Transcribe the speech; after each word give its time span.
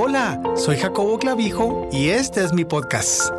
Hola, 0.00 0.40
soy 0.54 0.76
Jacobo 0.76 1.18
Clavijo 1.18 1.88
y 1.90 2.10
este 2.10 2.44
es 2.44 2.52
mi 2.52 2.64
podcast. 2.64 3.32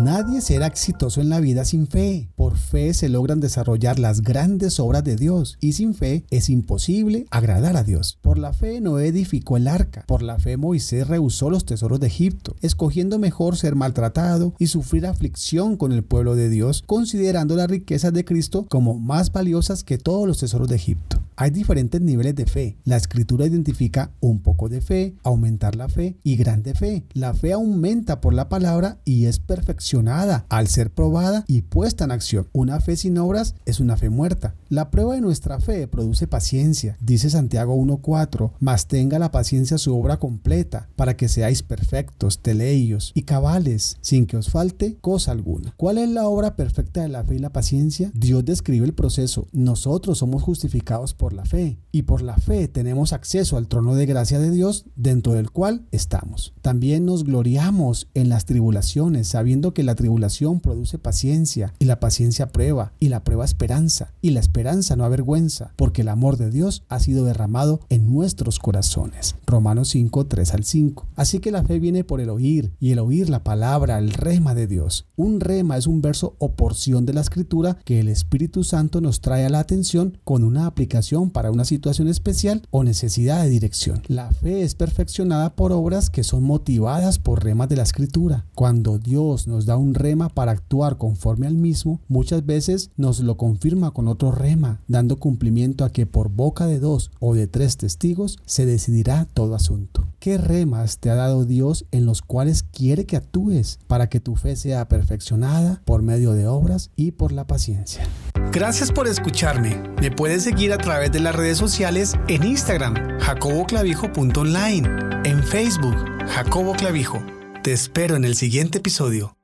Nadie 0.00 0.40
será 0.40 0.68
exitoso 0.68 1.20
en 1.20 1.28
la 1.28 1.40
vida 1.40 1.64
sin 1.64 1.88
fe. 1.88 2.28
Por 2.36 2.56
fe 2.56 2.94
se 2.94 3.08
logran 3.08 3.40
desarrollar 3.40 3.98
las 3.98 4.20
grandes 4.20 4.78
obras 4.78 5.02
de 5.02 5.16
Dios 5.16 5.58
y 5.60 5.72
sin 5.72 5.94
fe 5.94 6.24
es 6.30 6.48
imposible 6.48 7.26
agradar 7.32 7.76
a 7.76 7.82
Dios. 7.82 8.18
Por 8.22 8.38
la 8.38 8.52
fe 8.52 8.80
Noé 8.80 9.08
edificó 9.08 9.56
el 9.56 9.66
arca. 9.66 10.04
Por 10.06 10.22
la 10.22 10.38
fe 10.38 10.56
Moisés 10.56 11.08
rehusó 11.08 11.50
los 11.50 11.64
tesoros 11.64 11.98
de 11.98 12.06
Egipto, 12.06 12.54
escogiendo 12.62 13.18
mejor 13.18 13.56
ser 13.56 13.74
maltratado 13.74 14.54
y 14.60 14.68
sufrir 14.68 15.06
aflicción 15.06 15.76
con 15.76 15.90
el 15.90 16.04
pueblo 16.04 16.36
de 16.36 16.50
Dios, 16.50 16.84
considerando 16.86 17.56
las 17.56 17.68
riquezas 17.68 18.12
de 18.12 18.24
Cristo 18.24 18.64
como 18.68 18.96
más 18.96 19.32
valiosas 19.32 19.82
que 19.82 19.98
todos 19.98 20.28
los 20.28 20.38
tesoros 20.38 20.68
de 20.68 20.76
Egipto. 20.76 21.20
Hay 21.40 21.48
diferentes 21.48 22.02
niveles 22.02 22.34
de 22.34 22.44
fe. 22.44 22.76
La 22.84 22.98
escritura 22.98 23.46
identifica 23.46 24.12
un 24.20 24.40
poco 24.40 24.68
de 24.68 24.82
fe, 24.82 25.14
aumentar 25.22 25.74
la 25.74 25.88
fe 25.88 26.18
y 26.22 26.36
grande 26.36 26.74
fe. 26.74 27.06
La 27.14 27.32
fe 27.32 27.54
aumenta 27.54 28.20
por 28.20 28.34
la 28.34 28.50
palabra 28.50 28.98
y 29.06 29.24
es 29.24 29.38
perfeccionada 29.38 30.44
al 30.50 30.68
ser 30.68 30.90
probada 30.90 31.46
y 31.48 31.62
puesta 31.62 32.04
en 32.04 32.10
acción. 32.10 32.46
Una 32.52 32.78
fe 32.80 32.94
sin 32.94 33.16
obras 33.16 33.54
es 33.64 33.80
una 33.80 33.96
fe 33.96 34.10
muerta. 34.10 34.54
La 34.68 34.90
prueba 34.90 35.14
de 35.14 35.22
nuestra 35.22 35.60
fe 35.60 35.88
produce 35.88 36.26
paciencia. 36.26 36.98
Dice 37.00 37.30
Santiago 37.30 37.74
1.4, 37.74 38.52
mas 38.60 38.86
tenga 38.86 39.18
la 39.18 39.30
paciencia 39.30 39.78
su 39.78 39.98
obra 39.98 40.18
completa, 40.18 40.90
para 40.94 41.16
que 41.16 41.28
seáis 41.28 41.62
perfectos, 41.62 42.40
teleios 42.40 43.12
y 43.14 43.22
cabales, 43.22 43.96
sin 44.02 44.26
que 44.26 44.36
os 44.36 44.50
falte 44.50 44.98
cosa 45.00 45.32
alguna. 45.32 45.72
¿Cuál 45.78 45.96
es 45.96 46.10
la 46.10 46.28
obra 46.28 46.54
perfecta 46.54 47.00
de 47.00 47.08
la 47.08 47.24
fe 47.24 47.36
y 47.36 47.38
la 47.38 47.50
paciencia? 47.50 48.12
Dios 48.12 48.44
describe 48.44 48.84
el 48.84 48.92
proceso. 48.92 49.48
Nosotros 49.52 50.18
somos 50.18 50.42
justificados 50.42 51.14
por 51.14 51.29
la 51.32 51.44
fe, 51.44 51.78
y 51.92 52.02
por 52.02 52.22
la 52.22 52.36
fe 52.36 52.68
tenemos 52.68 53.12
acceso 53.12 53.56
al 53.56 53.68
trono 53.68 53.94
de 53.94 54.06
gracia 54.06 54.38
de 54.38 54.50
Dios 54.50 54.86
dentro 54.96 55.32
del 55.32 55.50
cual 55.50 55.86
estamos. 55.90 56.54
También 56.62 57.04
nos 57.04 57.24
gloriamos 57.24 58.08
en 58.14 58.28
las 58.28 58.44
tribulaciones, 58.44 59.28
sabiendo 59.28 59.74
que 59.74 59.82
la 59.82 59.94
tribulación 59.94 60.60
produce 60.60 60.98
paciencia, 60.98 61.74
y 61.78 61.84
la 61.84 62.00
paciencia 62.00 62.48
prueba, 62.48 62.92
y 62.98 63.08
la 63.08 63.24
prueba 63.24 63.44
esperanza, 63.44 64.12
y 64.20 64.30
la 64.30 64.40
esperanza 64.40 64.96
no 64.96 65.04
avergüenza, 65.04 65.72
porque 65.76 66.02
el 66.02 66.08
amor 66.08 66.36
de 66.36 66.50
Dios 66.50 66.84
ha 66.88 67.00
sido 67.00 67.24
derramado 67.24 67.80
en 67.88 68.12
nuestros 68.12 68.58
corazones. 68.58 69.36
Romanos 69.46 69.88
5, 69.88 70.26
3 70.26 70.54
al 70.54 70.64
5. 70.64 71.06
Así 71.16 71.40
que 71.40 71.50
la 71.50 71.64
fe 71.64 71.78
viene 71.78 72.04
por 72.04 72.20
el 72.20 72.30
oír, 72.30 72.72
y 72.78 72.92
el 72.92 72.98
oír 72.98 73.28
la 73.28 73.44
palabra, 73.44 73.98
el 73.98 74.12
rema 74.12 74.54
de 74.54 74.66
Dios. 74.66 75.06
Un 75.16 75.40
rema 75.40 75.76
es 75.76 75.86
un 75.86 76.00
verso 76.00 76.36
o 76.38 76.52
porción 76.52 77.06
de 77.06 77.12
la 77.12 77.20
escritura 77.20 77.78
que 77.84 78.00
el 78.00 78.08
Espíritu 78.08 78.64
Santo 78.64 79.00
nos 79.00 79.20
trae 79.20 79.44
a 79.44 79.50
la 79.50 79.60
atención 79.60 80.18
con 80.24 80.44
una 80.44 80.66
aplicación 80.66 81.19
para 81.28 81.50
una 81.50 81.66
situación 81.66 82.08
especial 82.08 82.62
o 82.70 82.82
necesidad 82.82 83.42
de 83.42 83.50
dirección. 83.50 84.02
La 84.08 84.30
fe 84.30 84.62
es 84.62 84.74
perfeccionada 84.74 85.54
por 85.54 85.72
obras 85.72 86.08
que 86.08 86.24
son 86.24 86.44
motivadas 86.44 87.18
por 87.18 87.44
remas 87.44 87.68
de 87.68 87.76
la 87.76 87.82
escritura. 87.82 88.46
Cuando 88.54 88.98
Dios 88.98 89.46
nos 89.46 89.66
da 89.66 89.76
un 89.76 89.92
rema 89.92 90.30
para 90.30 90.52
actuar 90.52 90.96
conforme 90.96 91.46
al 91.46 91.56
mismo, 91.56 92.00
muchas 92.08 92.46
veces 92.46 92.90
nos 92.96 93.20
lo 93.20 93.36
confirma 93.36 93.90
con 93.90 94.08
otro 94.08 94.32
rema, 94.32 94.80
dando 94.88 95.18
cumplimiento 95.18 95.84
a 95.84 95.90
que 95.90 96.06
por 96.06 96.30
boca 96.30 96.66
de 96.66 96.80
dos 96.80 97.10
o 97.20 97.34
de 97.34 97.46
tres 97.46 97.76
testigos 97.76 98.38
se 98.46 98.64
decidirá 98.64 99.26
todo 99.34 99.54
asunto. 99.54 100.06
¿Qué 100.20 100.36
remas 100.36 100.98
te 100.98 101.08
ha 101.08 101.14
dado 101.14 101.46
Dios 101.46 101.86
en 101.92 102.04
los 102.04 102.20
cuales 102.20 102.62
quiere 102.62 103.06
que 103.06 103.16
actúes 103.16 103.78
para 103.86 104.10
que 104.10 104.20
tu 104.20 104.36
fe 104.36 104.54
sea 104.54 104.86
perfeccionada 104.86 105.80
por 105.86 106.02
medio 106.02 106.32
de 106.32 106.46
obras 106.46 106.90
y 106.94 107.12
por 107.12 107.32
la 107.32 107.46
paciencia? 107.46 108.06
Gracias 108.52 108.92
por 108.92 109.08
escucharme. 109.08 109.82
Me 109.98 110.10
puedes 110.10 110.42
seguir 110.42 110.74
a 110.74 110.78
través 110.78 111.10
de 111.10 111.20
las 111.20 111.34
redes 111.34 111.56
sociales 111.56 112.16
en 112.28 112.44
Instagram, 112.44 113.18
jacoboclavijo.online, 113.18 114.88
en 115.24 115.42
Facebook, 115.42 115.96
Jacobo 116.28 116.74
Clavijo. 116.74 117.22
Te 117.62 117.72
espero 117.72 118.14
en 118.16 118.26
el 118.26 118.36
siguiente 118.36 118.76
episodio. 118.76 119.39